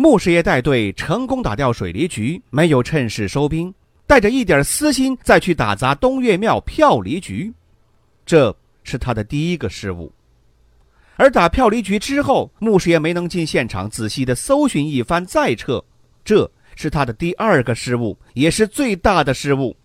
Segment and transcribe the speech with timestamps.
[0.00, 3.72] 穆师爷带队成功打掉水利局，没有趁势收兵，
[4.06, 7.52] 带着一点私心再去打砸东岳庙票离局，
[8.24, 10.10] 这是他的第一个失误。
[11.16, 15.84] 而打票离局之后，穆师爷没能进现场仔细的搜寻一番再撤，
[16.24, 19.76] 这是他的第二个失误，也是最大的失误。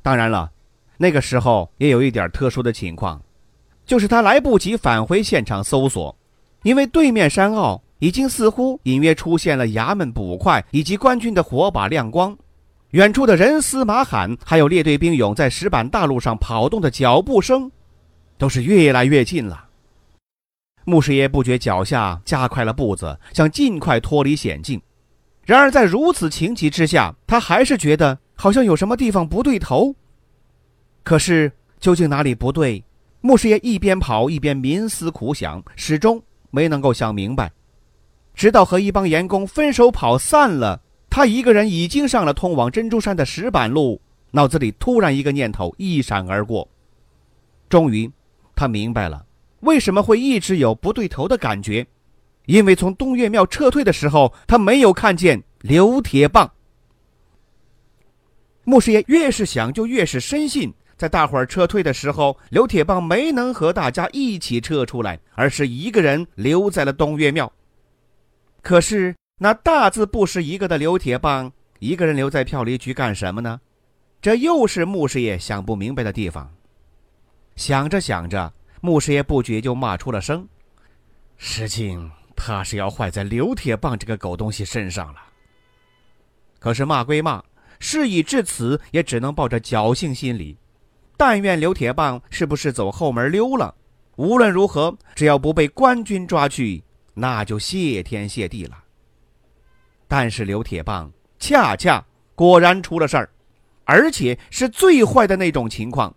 [0.00, 0.50] 当然了，
[0.96, 3.22] 那个时候也有一点特殊的情况，
[3.84, 6.16] 就是他来不及返回现场搜索，
[6.62, 7.78] 因为对面山坳。
[7.98, 12.36] 已经似乎隐约出现了衙门捕快以及官军的火把亮光，
[12.90, 17.70] 远处的人嘶马喊，还有列队兵勇在石板大路上跑动的脚步声，
[18.36, 19.64] 都是越来越近了。
[20.84, 24.80] 穆师爷不觉脚下加快了步子，想尽快脱离险境。
[25.44, 29.94] 然而在如此情急之下，他还是觉得好像有什么地方不对头。
[31.02, 31.50] 可是
[31.80, 32.84] 究竟哪里不对？
[33.20, 37.50] 穆师爷一边跑一边冥思苦想，始终没能够想明白。
[38.36, 43.98] 直到和一帮员工分手跑散了，他一个人已经上了通往珍珠山的石板路，
[44.30, 46.68] 脑子里突然一个念头一闪而过。
[47.70, 48.08] 终于，
[48.54, 49.24] 他明白了
[49.60, 51.86] 为什么会一直有不对头的感觉，
[52.44, 56.52] 因为从东岳庙撤退的时候，他没有看见刘铁棒。
[58.64, 67.50] 穆师爷越是想，就越是深信，在大伙儿撤退的时候，刘铁棒没能和大家一起撤出来，而是一个人留在了东岳庙。
[68.66, 73.60] 可是那大字不识一个的刘铁棒，一个人留在票离局干什么呢？
[74.20, 76.52] 这又是穆师爷想不明白的地方。
[77.54, 80.48] 想着想着，穆师爷不觉就骂出了声
[81.38, 85.20] ：“事情怕是要坏在刘铁棒这个狗东西身上了。”
[86.58, 87.40] 可是骂归骂，
[87.78, 90.58] 事已至此，也只能抱着侥幸心理。
[91.16, 93.72] 但愿刘铁棒是不是走后门溜了？
[94.16, 96.82] 无论如何，只要不被官军抓去。
[97.18, 98.76] 那就谢天谢地了。
[100.06, 102.04] 但是刘铁棒恰恰
[102.34, 103.30] 果然出了事儿，
[103.84, 106.14] 而且是最坏的那种情况。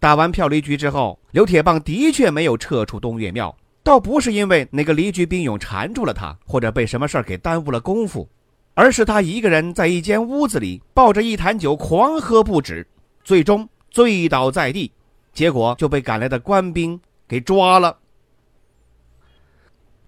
[0.00, 8.28] 打完票离局之后，刘铁棒的确没有撤出东岳庙，倒不是因为那个离局兵勇缠住了他，或者被什么事儿给耽误了功夫，
[8.74, 12.86] 而是他一个人在一间屋子里抱着一坛酒狂喝不止，
[13.22, 14.90] 最终醉倒在地，
[15.32, 16.98] 结果就被赶来的官兵
[17.28, 17.98] 给抓了。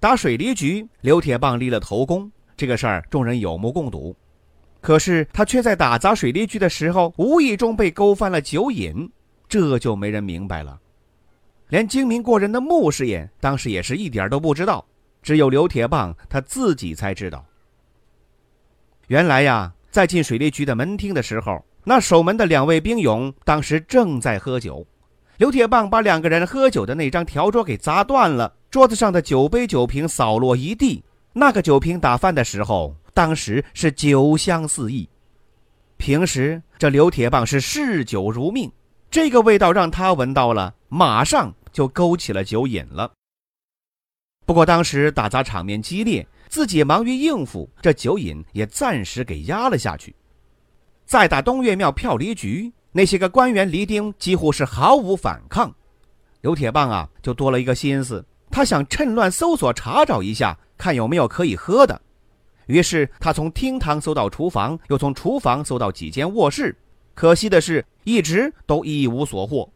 [0.01, 4.15] 打水利局，刘铁棒立了头功，这个事儿众人有目共睹。
[4.81, 9.11] 可是他却在打砸水利局的时候，无意中被勾翻了酒瘾，
[9.49, 10.79] 这就没人明白了。
[11.69, 14.87] 连精明过人的穆师爷当时也是一点都不知道，
[15.21, 17.45] 只有刘铁棒他自己才知道。
[19.09, 24.87] 原来呀，在进水利局的门厅的时候，那守门的两位兵勇当时正在喝酒。
[25.39, 31.03] 刘铁棒把两个人喝酒的那张条桌给砸断了，桌子上的酒杯酒瓶扫落一地。
[31.33, 35.09] 那个酒瓶打翻的时候，当时是酒香四溢。
[35.97, 38.71] 平时这刘铁棒是嗜酒如命，
[39.11, 43.13] 这个味道让他闻到了，马上就勾起了酒瘾了。
[44.45, 50.15] 不过当时打砸场面激烈，自己忙于应付，这酒瘾也暂时给压了下去。
[51.05, 52.73] 再打东岳庙票离局。
[52.91, 55.73] 那些个官员离丁几乎是毫无反抗，
[56.41, 62.01] 刘铁棒啊就多了一个心思，他想趁乱搜索查找一下，看有没有可以喝的。
[62.67, 66.77] 于是他从厅堂搜到厨房，又从厨房搜到几间卧室，
[67.15, 69.71] 可惜的是，一直都一无所获。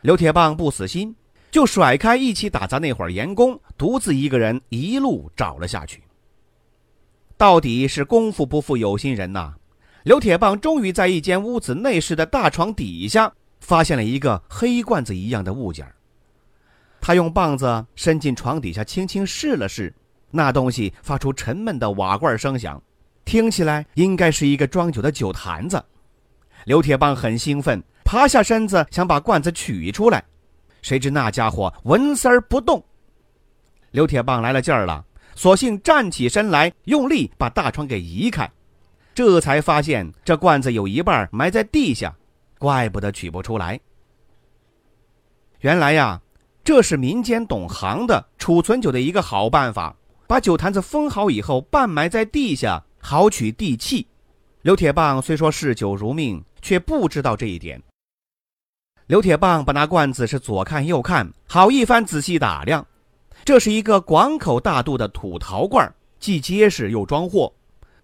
[0.00, 1.14] 刘铁棒不死心，
[1.50, 6.02] 就甩开一起打杂那会儿员工，独自一个人一路找了下去。
[7.36, 9.54] 到底是功夫不负有心人呐！
[10.04, 15.94] 刘铁棒终于在一间屋子内室的大床底下发现了一个黑罐子一样的物件儿
[17.00, 19.92] 他用棒子伸进床底下，轻轻试了试，
[20.30, 22.80] 那东西发出沉闷的瓦罐声响，
[23.24, 25.82] 听起来应该是一个装酒的酒坛子。
[26.66, 30.22] 刘铁棒很兴奋，爬下身子想把罐子取出来，
[30.82, 32.84] 谁知那家伙纹丝儿不动。
[33.92, 35.04] 刘铁棒来了劲儿了，
[35.34, 38.48] 索性站起身来，用力把大床给移开。
[39.14, 42.14] 这才发现这罐子有一半埋在地下，
[42.58, 43.80] 怪不得取不出来。
[45.60, 46.20] 原来呀，
[46.70, 49.92] 这是民间懂行的储存酒的一个好办法，
[50.28, 54.06] 把酒坛子封好以后，半埋在地下，好取地气。
[54.62, 57.82] 刘铁棒虽说嗜酒如命，却不知道这一点。
[59.08, 62.86] 刘铁棒把那罐子是左看右看，好一番仔细打量。
[63.44, 67.52] 这是一个广口大肚的土陶罐，既结实又装货。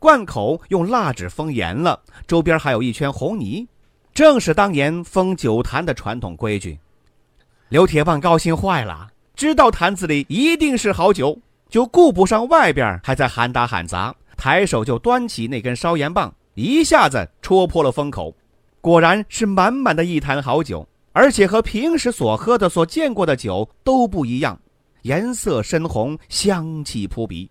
[0.01, 3.69] 罐口用蜡纸封严了，周边还有一圈红泥，
[4.13, 6.77] 正是当年封酒坛的传统规矩。
[7.69, 11.37] 刘铁棒高兴坏了，知道坛子里一定是好酒，
[11.69, 18.33] 就顾不上外边还在喊打喊砸，抬手就端起那根烧盐棒，一下子戳破了封口，
[18.81, 24.57] 果然是满满的一坛好酒，而且和平时所喝的、所见过的酒都不一样。
[25.03, 27.51] 颜色深红，香气扑鼻。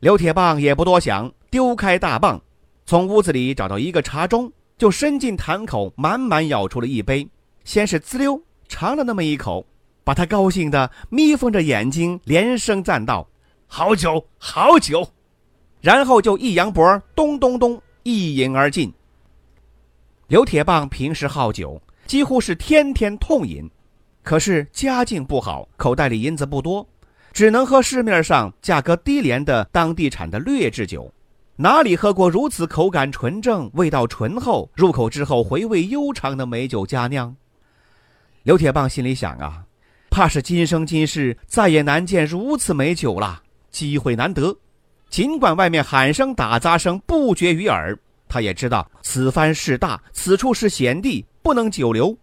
[0.00, 2.40] 刘铁棒也不多想，丢开大棒，
[2.86, 7.28] 从屋子里找到一个茶盅，就伸进坛口，满满舀出了一杯。
[7.64, 9.66] 先是滋溜尝了那么一口，
[10.04, 13.26] 把他高兴的眯缝着眼睛，连声赞道
[13.66, 15.08] ：“好酒，好酒！”
[15.80, 18.92] 然后就一扬脖，咚咚咚，一饮而尽。
[20.26, 23.68] 刘铁棒平时好酒，几乎是天天痛饮。
[24.22, 26.86] 可是家境不好，口袋里银子不多，
[27.32, 31.10] 只能喝市面上价格低廉的当地产的劣质酒，
[31.56, 37.34] 哪里喝过如此口感纯正、味道醇厚、入口之后回味悠长的美酒佳酿？
[38.48, 39.62] 刘铁棒心里想啊，
[40.08, 44.56] 怕是今生今世再也难见如此美酒了，机会难得。
[45.10, 47.94] 尽管外面喊声打砸声不绝于耳，
[48.26, 52.16] 他也知道此番事大，此处是险地，不能久留。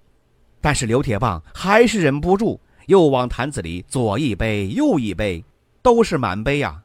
[0.62, 5.45] 但是刘铁棒还是忍不住，又往坛子里左一杯右一杯，
[5.83, 6.81] 都是满杯呀。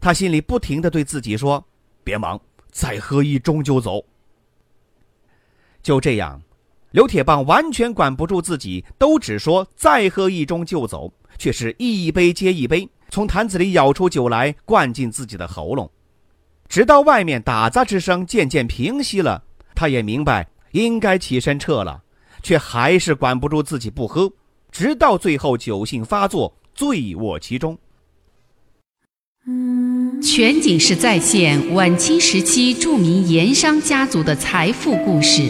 [0.00, 1.62] 他心里不停地对自己说
[2.02, 2.40] ：“别忙，
[2.70, 4.02] 再喝一盅就走。”
[5.84, 6.40] 就这样，
[6.94, 15.90] 刘铁棒完全管不住自己，都只说再喝一盅就走，却是一杯接一杯从坛子里舀出酒来，灌进自己的喉咙。
[16.68, 19.42] 直到外面打砸之声渐渐平息了，
[19.74, 22.00] 他也明白应该起身撤了。
[22.44, 24.30] 却还是管不住自己不喝，
[24.70, 27.76] 直到最后酒性发作，醉卧其中。
[30.22, 35.42] 全景式再现晚清时期著名盐商家族的财富故事，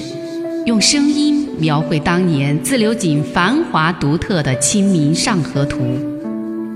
[0.67, 5.79] 用声音描绘当年自流井繁华独特的《清明上河图》。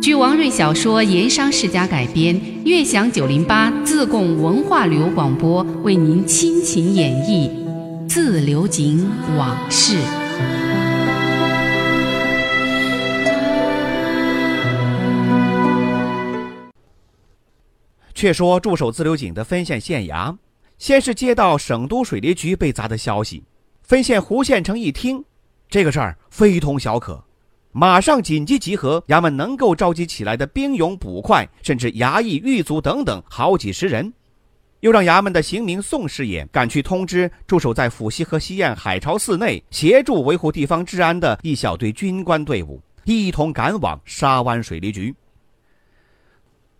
[0.01, 7.51] 据王瑞小说《盐商世家》改编，悦享九零八自贡文化旅游广播为您倾情演绎。
[8.09, 9.99] 自流井往事。
[18.15, 20.37] 却说驻守自流井的分县县衙，
[20.79, 23.45] 先是接到省都水利局被砸的消息，
[23.88, 25.25] 分县胡县城一听，
[25.67, 27.25] 这个事儿非同小可，
[27.73, 34.12] 马上紧急集合衙门能够召集起来的兵勇捕快，甚至衙役狱卒等等好几十人。
[34.81, 45.14] 又让衙门的刑名宋师爷赶去通知驻守在府西和西苑海潮寺内协助维护地方治安的一小队军官队伍，一同赶往沙湾水利局。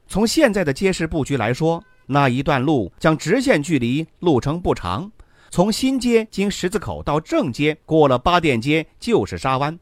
[0.07, 5.11] 从现在的街市布局来说，那一段路将直线距离，路程不长。
[5.51, 9.79] 从新街经十字口到正街，过了八店街就是沙湾。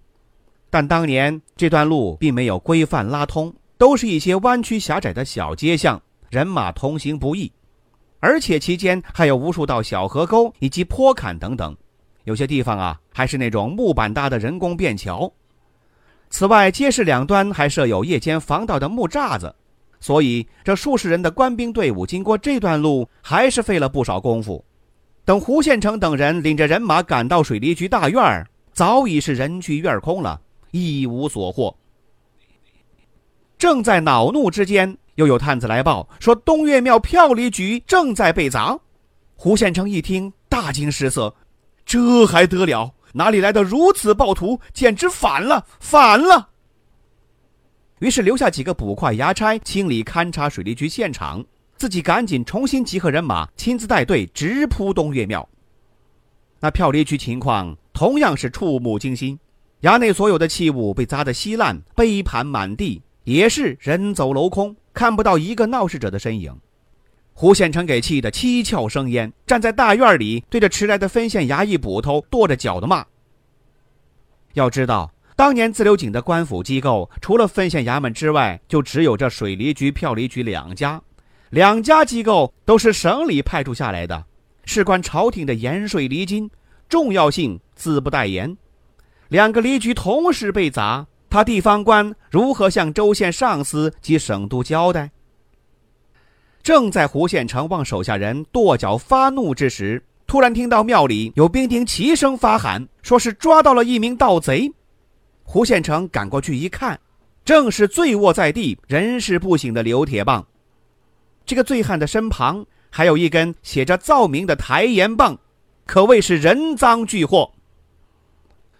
[0.71, 6.01] 但当年这段路并没有规范拉通，都是一些弯曲狭窄的小街巷，
[6.31, 7.51] 人马通行不易。
[8.21, 11.77] 而且期间还有无数道小河沟以及坡坎等等，
[12.25, 15.31] 有些地方啊还是那种木板搭的人工便桥。
[16.31, 19.55] 此外，街市两端还设有夜间防盗的木栅子，
[20.01, 24.65] 所以这数十人的官兵队伍经过这段路还是费了不少功夫。
[25.27, 30.41] 等胡县城等人领着人马赶到水利局大院儿，早已是人去院空了，
[30.71, 31.77] 一无所获。
[33.59, 34.97] 正在恼怒之间。
[35.17, 38.79] 又有探子来报说，东岳庙票里局正在被砸。
[39.35, 41.35] 胡县城一听，大惊失色，
[41.87, 42.95] 这还得了？
[43.15, 44.61] 哪里来的如此暴徒？
[44.75, 46.51] 简直反了，反了！
[48.01, 51.43] 于是留下几个捕快衙差清理勘察水利局现场，
[51.77, 55.47] 自己赶紧重新集合人马，亲自带队直扑东岳庙。
[56.61, 59.39] 那票离局情况同样是触目惊心，
[59.83, 64.75] 衙内所有的器物被砸得稀烂，杯盘满地，也是人走楼空。
[64.95, 66.59] 看不到一个闹事者的身影，
[67.35, 73.05] 胡县城给气得七窍生烟，站在大院里对着迟来的分县衙役捕头跺着脚的骂。
[74.55, 80.99] 要知道，当年自流井的官府机构，除了分县衙门之外，就只有这水利局、票厘局两家，
[81.51, 84.25] 两家机构都是省里派驻下来的，
[84.65, 86.51] 事关朝廷的盐税厘金，
[86.89, 88.57] 重要性自不待言。
[89.29, 91.07] 两个离局同时被砸。
[91.29, 95.11] 他地方官如何向州县上司及省督交代？
[96.63, 104.73] 正在胡县城望手下人跺脚发怒之时，突然听到庙里有兵丁齐声发喊，说是抓到了一名盗贼。
[105.43, 106.99] 胡县城赶过去一看，
[107.45, 110.47] 正是醉卧在地、人事不省的刘铁棒。
[111.47, 115.39] 这个醉汉的身旁还有一根写着“造名”的抬盐棒，
[115.87, 117.53] 可谓是人赃俱获。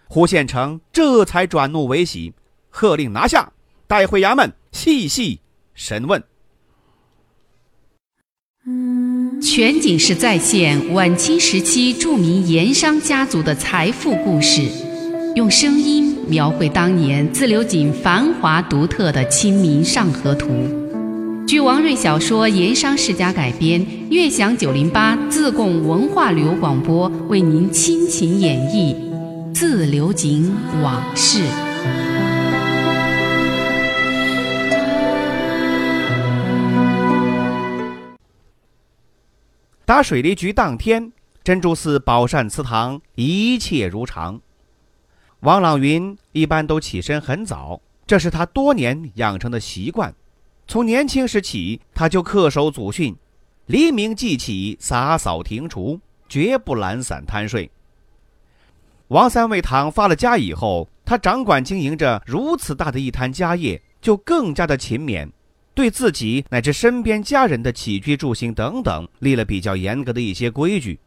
[0.09, 2.35] 胡县城这才转怒为喜，
[2.69, 3.53] 喝令拿下，
[3.87, 5.41] 带回衙门细细
[5.75, 6.23] 审问。
[9.41, 14.63] 全景式再现晚清时期著名盐商家族的财富故事，
[15.37, 20.49] 用声音描绘当年自流井繁华独特的《清明上河图》。
[21.47, 28.97] 据王瑞小说《盐商世家》改编，悦享九零八自贡文化旅游广播为您倾情演绎
[29.55, 31.39] 《自流井往事》。
[39.85, 41.13] 打水利局当天，
[41.45, 44.41] 珍珠寺宝善祠堂一切如常。
[45.41, 50.13] 王朗云一般都起身很早，这是他多年养成的习惯。
[50.69, 53.15] 从年轻时起，他就恪守祖训：
[53.67, 57.71] 黎明即起，洒扫庭除，绝不懒散贪睡。
[59.09, 65.29] 王三味堂发了家以后，他掌管经营着如此大的一摊家业，就更加的勤勉。
[65.73, 70.99] 对自己乃至身边家人的起居住行等等立了比较严格的一些规矩，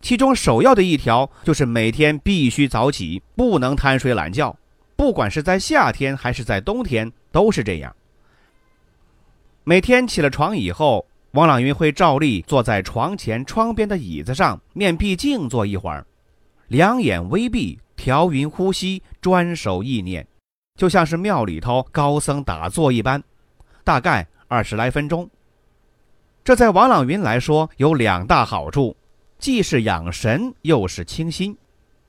[0.00, 4.56] 其中首要的一条就是每天必须早起，不能贪睡懒觉，
[4.94, 7.96] 不管是在夏天还是在冬天都是这样。
[9.70, 16.04] 每天起了床以后，王朗云会照例坐在床前窗边的椅子上，面壁静坐一会儿，
[16.66, 20.26] 两眼微闭，调匀呼吸，专守意念，
[20.74, 23.22] 就像是庙里头高僧打坐一般。
[23.84, 25.30] 大概二十来分钟。
[26.42, 28.96] 这在王朗云来说有两大好处，
[29.38, 31.56] 既是养神，又是清心。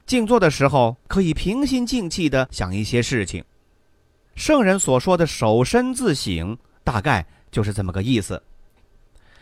[0.07, 3.45] 静坐的时候可以平心静气地想一些事情。
[4.33, 8.41] 圣人所说的守身自省，大概就是这么个意思。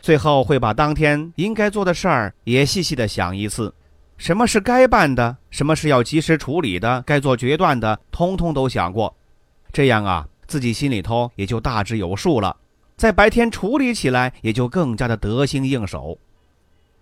[0.01, 3.73] 最后会把当天应该做的事儿也细细的想一次，
[4.17, 9.15] 什么是该办的，什么是要及时处理的，该做决断的，通通都想过。
[9.71, 10.27] 这样啊。
[10.47, 12.57] 自己心里头也就大致有数了，
[12.97, 16.17] 在白天处理起来也就更加的得心应手。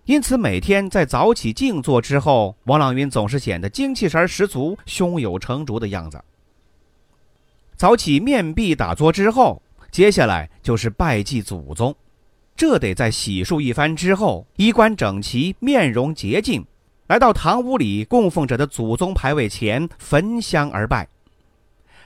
[0.04, 6.22] 因此，每天在早起静坐之后，王朗云总是显得精气神十足、胸有成竹的样子。
[7.74, 11.94] 早起面壁打坐之后，接下来就是拜祭祖宗，
[12.54, 16.64] 这得在洗漱一番之后，衣冠整齐，面容洁净，
[17.06, 21.08] 来到堂屋里供奉着的祖宗牌位前焚香而拜。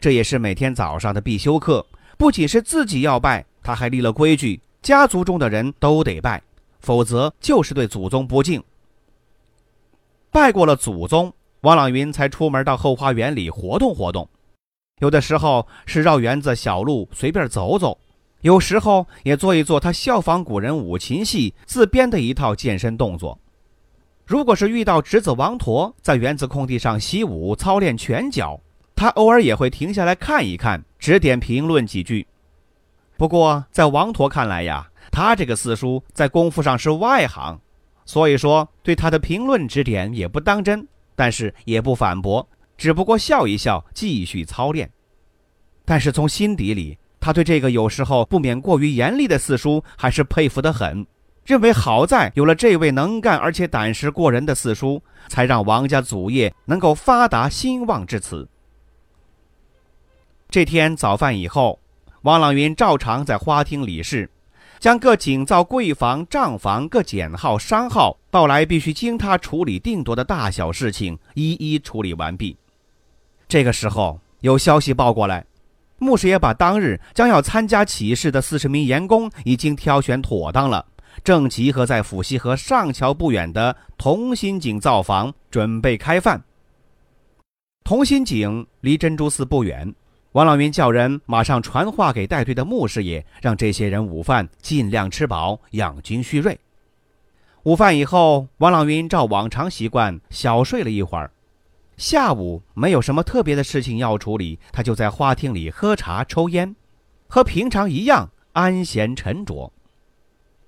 [0.00, 1.84] 这也是每天早上的必修课，
[2.16, 6.42] 不仅是自己要拜，他还立了规矩，家族中的人都得拜，
[6.80, 8.62] 否则就是对祖宗不敬。
[10.30, 14.28] 拜过了祖宗，王朗云才出门到后花园里活动活动，
[15.00, 17.99] 有的时候是绕园子小路随便走走，
[18.42, 23.38] 有时候也做一做他效仿古人舞琴戏自编的一套健身动作。
[24.25, 28.61] 如果是遇到侄子王驼在园子空地上习武操练拳脚。
[28.94, 32.25] 他偶尔也会停下来看一看，指点评论几句。
[33.16, 37.58] 不过，在王驼看来呀，他这个四叔在功夫上是外行，
[38.04, 42.46] 所以说对他的评论指点也不当真，但是也不反驳，
[42.82, 44.90] 只不过笑一笑，继续操练。
[45.84, 51.06] 但是从心底里，他对这个有时候不免过于严厉的四叔还是佩服得很，
[51.44, 58.48] 认为好在有了这位能干而且胆识过人的四叔，才让王家祖业能够发达兴旺至此。
[60.50, 61.78] 这天早饭以后，
[62.22, 64.28] 王朗云照常在花厅理事，
[64.80, 72.56] 将各井灶、柜房、账房各简号、商号报来，必须经他处理定夺的大小事情，一一处理完毕。
[73.52, 75.44] 这个时候，有消息报过来，
[75.99, 80.87] 牧师爷把当日将要参加起事的四十名盐工已经挑选妥当了，
[81.23, 86.42] 正集合在府西河上桥不远的同心井灶房，准备开饭。
[87.85, 89.94] 同心井离珍珠寺不远。
[90.32, 96.59] 王朗云叫人马上传话给带队的穆师爷，让这些人午饭尽量吃饱，养精蓄锐。
[97.64, 101.30] 午饭以后，王朗云照往常习惯小睡了一会儿。
[102.02, 106.75] 下午没有什么特别的事情要处理，他就在花厅里喝茶抽烟，
[107.28, 109.73] 和平常一样安闲沉着。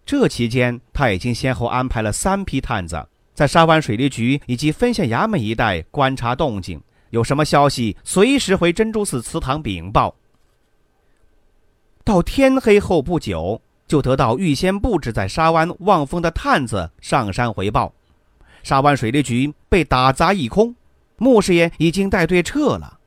[0.06, 6.80] 这期间，他已经先后安排了三批探子，在沙湾水利局以及分县衙门一带观察动静。
[7.10, 10.14] 有什么消息，随时回珍珠寺祠堂禀报。
[12.04, 17.92] 到天黑后不久，就得到预先布置在沙湾望风的探子上山回报，
[18.62, 20.76] 沙湾水利局被打砸一空，
[21.16, 22.98] 穆师爷已经带队撤了。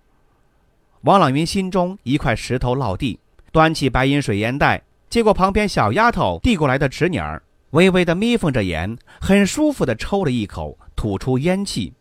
[1.01, 3.19] 王朗云心中一块石头落地，
[3.51, 11.93] 端起白银水烟袋，接过旁边小丫头递过来的纸捻儿，微微的眯缝着眼，很舒服的抽了一口，吐出烟气，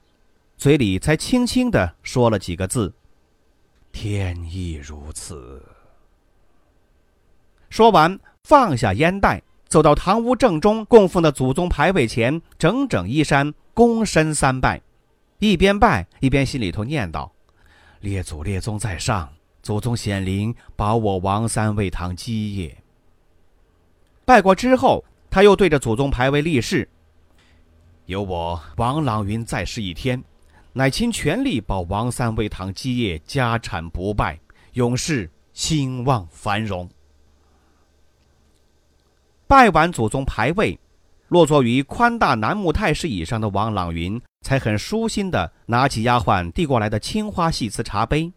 [0.56, 2.92] 嘴里才轻轻的说了几个字
[3.92, 5.62] ：“天意如此。”
[7.68, 14.80] 说完，放下烟袋，走到堂屋正中供奉的祖宗牌位前，整整衣衫，躬身三拜，
[15.38, 17.31] 一边拜一边心里头念叨。
[18.00, 22.76] 列祖列宗在上，祖宗显灵，保我王三位堂基业。
[24.25, 26.88] 拜过之后，他又对着祖宗牌位立誓：
[28.07, 30.23] 有我王朗云在世一天，
[30.73, 34.38] 乃倾全力保王三位堂基业家产不败，
[34.73, 36.88] 永世兴旺繁荣。
[39.47, 40.78] 拜完祖宗牌位，
[41.28, 44.21] 落座于宽大楠木太师椅上的王朗云。
[44.42, 48.33] 才很舒心地拿起丫鬟递过来的青花细瓷茶杯，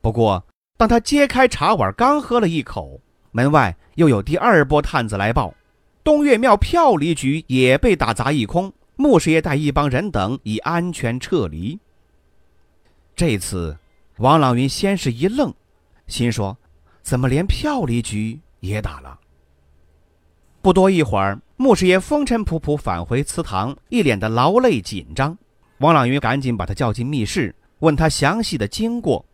[0.00, 0.46] 不过，
[0.78, 3.00] 当他揭开茶碗，刚喝了一口，
[3.32, 5.52] 门外又有第二波探子来报，
[6.04, 11.76] 东岳庙票离局也被打砸一空，穆师爷带一帮人等已安全撤离。
[13.16, 13.76] 这次，
[14.18, 15.52] 王朗云先是一愣，
[16.06, 16.56] 心说：
[17.02, 19.18] 怎么连票离局也打了？
[20.60, 21.40] 不多一会儿。
[21.62, 25.38] 穆师爷风尘仆仆返回祠堂，一脸的劳累紧张。
[25.78, 29.24] 王朗云赶紧把他叫进密室，问他详细的经过。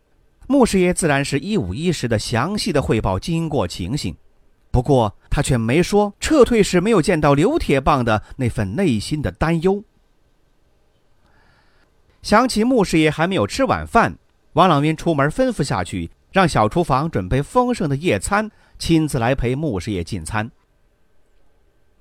[0.47, 4.14] 穆师爷自然是一五一十的详细的汇报经过情形，
[4.70, 9.82] 不过他却没说撤退时没有见到刘铁棒的那份内心的担忧。
[12.20, 14.18] 想起穆师爷还没有吃晚饭，
[14.52, 20.50] 王朗云出门吩咐下去，让小厨房准备丰盛的夜餐，亲自来陪穆师爷进餐。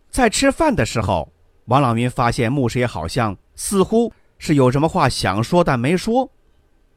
[0.09, 1.31] 在吃饭的时候，
[1.65, 6.29] 王朗云发现穆师爷好像似乎是有什么话想说但没说。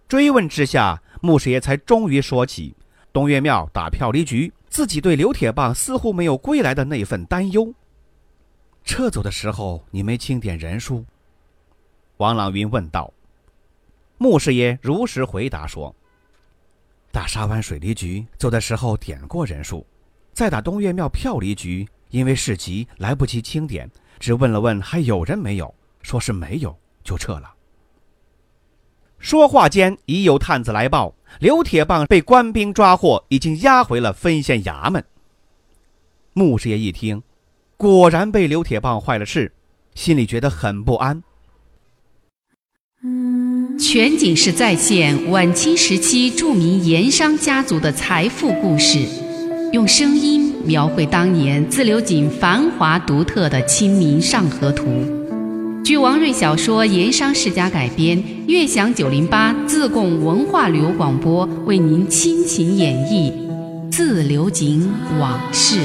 [0.09, 2.75] 追问之下，穆师爷才终于说起
[3.13, 7.73] 东岳庙打票离局，自己对刘铁棒似乎没有归来的那份担忧。
[8.85, 11.05] 撤走的时候，你没清点人数？
[12.17, 13.13] 王朗云问道。
[14.19, 15.95] 穆师爷如实回答说
[17.13, 19.87] ：“打沙湾水利局走的时候点过人数，
[20.33, 27.55] 再打东岳庙票离局。”因为事急来不及清点，只问了问还有人没有，说是没有就撤了。
[29.19, 35.05] 说话间，已有探子来报，刘铁棒被官兵抓获，已经押回了分县衙门。
[36.33, 37.23] 穆师爷一听，
[37.77, 39.53] 果然被刘铁棒坏了事，
[39.95, 41.23] 心里觉得很不安。
[43.79, 49.07] 全景式再现晚清时期著名盐商家族的财富故事，
[49.73, 50.50] 用声音。
[50.65, 54.85] 描绘当年自流井繁华独特的《清明上河图》，
[55.83, 63.33] 据王瑞小说《盐商世家》改编，悦享九零八自贡文化旅游广播为您倾情演绎
[63.91, 65.77] 《自流井往事》。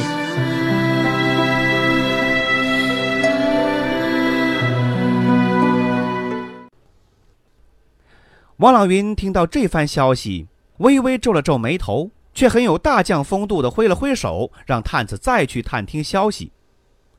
[8.58, 12.12] 王朗云听到这番消息，微微皱了皱眉头。
[12.36, 16.52] 却很有大将风度的挥了挥手，让探子再去探听消息。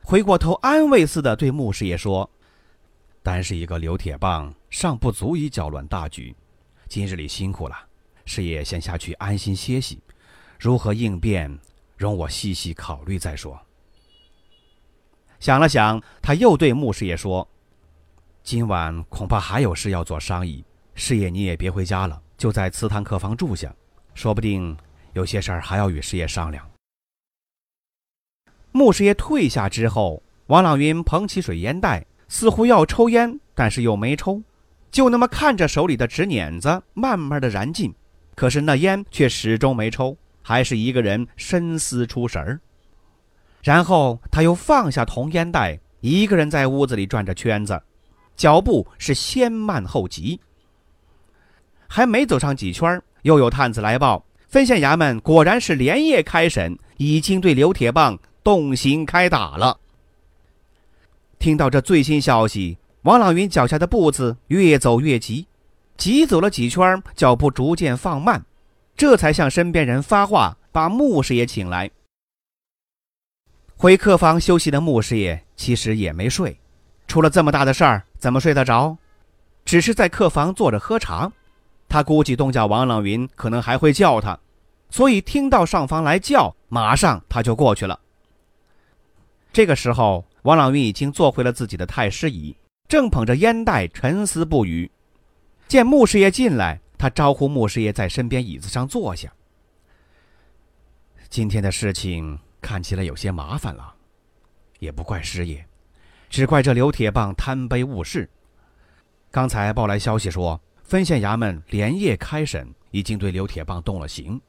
[0.03, 2.29] 回过头安慰似的对穆师爷说
[3.23, 6.33] ：“单是一个刘铁棒，尚不足以搅乱大局。
[6.87, 7.75] 今日里辛苦了，
[8.25, 9.99] 师爷先下去安心歇息。
[10.59, 11.59] 如何应变，
[11.97, 13.59] 容我细细考虑再说。”
[15.39, 17.47] 想了想，他又对穆师爷说
[18.43, 23.75] ：“今晚恐怕还有事要做商议，师爷你也别回家了，就在祠堂客房住下，
[24.13, 24.77] 说不定。”
[25.13, 26.69] 有些事儿还要与师爷商量。
[28.71, 34.41] 穆师爷退下之后，王朗云捧起水烟袋，似乎要抽烟，但是又没抽，
[34.91, 37.93] 就那么看着手里的纸捻子慢慢的燃尽，
[38.35, 42.59] 可是那烟却始终没抽，还是一个人深思出神儿。
[43.63, 47.81] 然后他又放下铜烟袋，一个人在屋子里转着圈子，
[48.35, 50.39] 脚步是先慢后急。
[51.87, 54.23] 还没走上几圈，又有探子来报。
[54.47, 59.79] 分县衙门果然是连夜开审，已经对刘铁棒动刑开打了。
[61.37, 65.47] 听到这最新消息，王朗云脚下的步子越走越急，
[65.97, 68.45] 急走了几圈，脚步逐渐放慢，
[68.95, 71.91] 这才向身边人发话，把穆师爷请来。
[73.75, 76.57] 回客房休息的穆师爷其实也没睡，
[77.05, 78.97] 出了这么大的事儿，怎么睡得着？
[79.65, 81.31] 只是在客房坐着喝茶。
[81.89, 84.37] 他估计东家王朗云可能还会叫他，
[84.89, 87.99] 所以听到上方来叫，马上他就过去了。
[89.53, 92.55] 这个时候，王朗云已经坐回了自己的太师椅，
[92.87, 94.91] 正捧着烟袋沉思不语。
[95.67, 99.31] 见穆师爷进来，他招呼穆师爷在身边椅子上坐下。
[101.29, 103.93] 今天的事情看起来有些麻烦了，
[104.79, 105.65] 也不怪师爷，
[106.29, 108.29] 只怪这刘铁棒贪杯误事。
[109.31, 114.39] 刚才报来消息说，分县衙门连夜开审，已经对刘铁棒动了刑，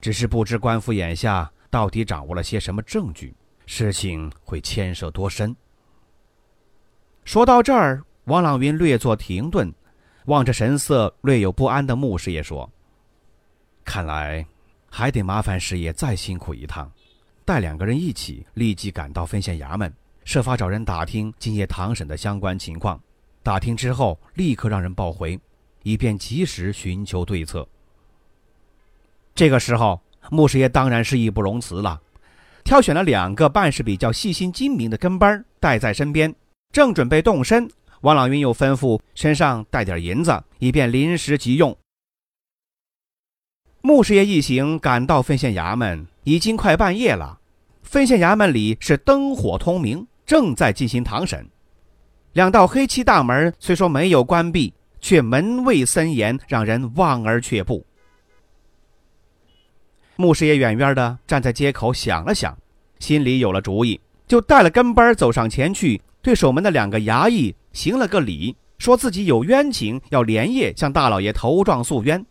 [0.00, 3.32] 只是不知官府眼下到底掌握了些什么证据，
[3.66, 5.54] 事情会牵涉多深。
[7.24, 9.72] 说到这儿，王朗云略作停顿。
[10.24, 12.68] 望着神色略有不安的穆师爷说
[13.86, 14.44] ：“看来
[14.90, 16.90] 还得麻烦师爷再辛苦一趟，
[17.44, 19.94] 带两个人一起立即赶到分县衙门，
[20.24, 23.00] 设法找人打听今夜堂审的相关情况。
[23.44, 25.38] 打听之后，立刻让人报回，
[25.86, 27.64] 以便及时寻求对策。”
[29.36, 32.00] 这个时候，穆师爷当然是义不容辞了，
[32.64, 36.34] 挑选了两个办事比较细心精明的跟班带在身边，
[36.72, 37.70] 正准备动身。
[38.00, 41.76] 王朗云又吩咐身上带点银子，以便临时急用。
[43.80, 47.38] 穆师爷一行赶到分县衙门，已经快半夜了。
[47.82, 51.48] 分县衙门里是灯火通明，正在进行堂审。
[52.32, 57.84] 两道黑漆大门虽说没有关闭，却门卫森严，让人望而却步。
[60.16, 62.56] 穆师爷远远的站在街口，想了想，
[62.98, 67.54] 心里有了主意，就带了跟班走上前去，对守门的两个衙役。
[67.72, 72.24] 行了个礼，说自己有冤情，要连夜向大老爷投状诉冤。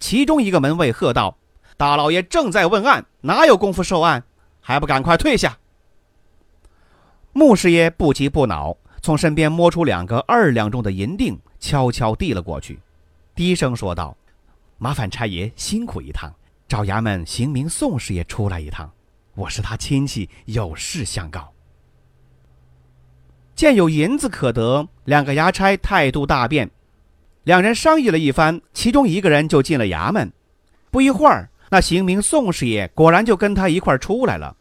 [0.00, 1.36] 其中一个门卫喝道
[1.76, 4.24] ：“大老爷正在问案，哪有功夫受案？
[4.60, 5.58] 还不赶快退下！”
[7.34, 12.80] 穆师爷不急不恼，从身边摸出两个二两重的银锭，悄悄递了过去，
[13.36, 14.14] 低声说道
[14.78, 16.30] ：“麻烦差爷辛苦一趟，
[16.66, 18.90] 找衙门刑名宋师爷出来一趟，
[19.36, 21.52] 我是他亲戚，有事相告。”
[23.54, 26.68] 见有银子可得，两个衙差态度大变。
[27.44, 30.32] 两人商议了一番，其中一个人就进了衙门。
[30.90, 34.56] 不一会儿，那刑名宋师爷果然就跟他一块出来了。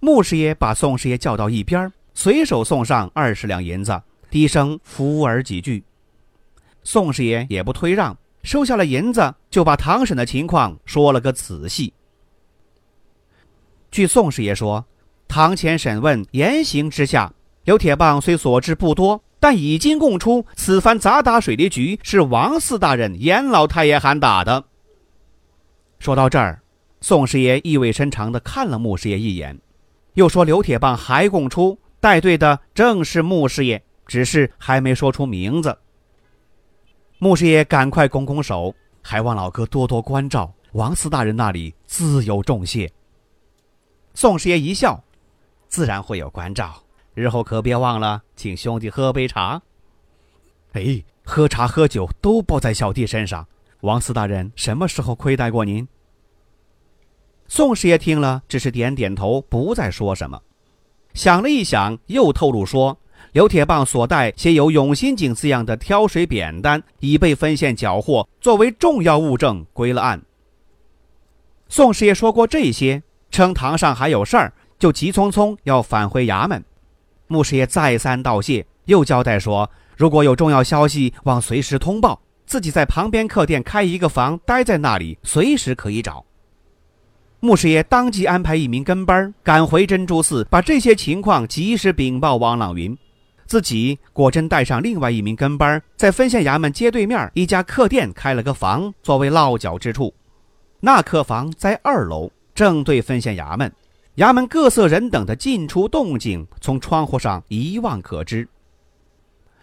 [0.00, 5.84] 穆师爷把宋师爷叫到一边，随手送上二十两银子，低声扶耳几句。
[6.82, 11.92] 宋师爷也不推让，收下了银子，就把堂审的情况说了个仔细。
[13.90, 14.84] 据宋师爷说，
[15.28, 17.32] 堂前审问严刑之下。
[17.64, 24.64] 刘铁棒虽所知不多，但已经供出此番砸打水利局是王四大人严老太爷喊打的。
[25.98, 26.62] 说到这儿，
[27.02, 29.60] 宋师爷意味深长地看了穆师爷一眼，
[30.14, 35.76] 又说：“刘铁棒还供出带队的正是穆师爷，只是还没说出名字。”
[37.22, 42.90] 穆师爷赶快拱拱手，还望老哥多多关照，王四大人那里自有重谢。
[44.14, 45.04] 宋师爷一笑
[45.68, 49.60] ：“自然会有关照。”日后可别忘了请兄弟喝杯茶。
[50.72, 53.46] 哎，喝茶喝酒都包在小弟身上。
[53.82, 55.86] 王四大人什么时候亏待过您？
[57.48, 60.40] 宋师爷听了，只是点点头，不再说什么。
[61.12, 62.98] 想了一想，又透露说
[63.32, 70.20] ：“刘铁棒所带写有‘永兴井’字样的挑水扁担已被分县缴获，作为重要物证归了案。”
[71.68, 76.64] 宋师爷说过这些，称堂上还有事儿，就急匆匆要返回衙门。
[77.28, 82.20] 穆师爷再三道谢，又交代说：“如果有重要消息，望随时通报。
[82.44, 86.24] 自己在旁边客店开一个房，待在那里，随时可以找。”
[87.38, 92.98] 穆师爷当即安排一名跟班赶回珍珠寺，把这些情况及时禀报王朗云。
[93.50, 100.14] 自己果真带上另外一名跟班，在分县衙门街对面一家客店开了个房，作为落脚之处。
[100.78, 103.72] 那客房在二楼，正对分县衙门。
[104.18, 108.48] 衙门各色人等的进出动静，从窗户上一望可知。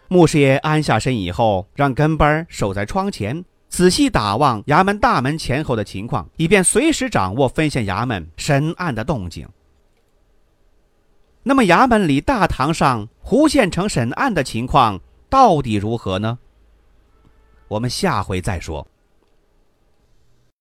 [0.09, 9.47] 穆师爷安下身以后，让跟班守在窗前，仔细打望衙门大门前后的情况，以便随时掌握分县衙门审案的动静。
[11.47, 16.39] 那么，衙门里大堂上胡县城审案的情况到底如何呢？
[17.69, 18.85] 我们下回再说。